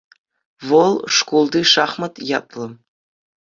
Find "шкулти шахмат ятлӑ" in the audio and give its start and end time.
1.15-2.65